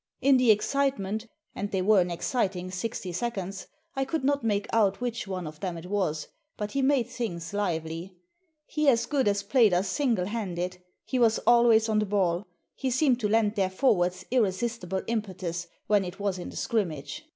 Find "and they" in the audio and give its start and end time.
1.55-1.83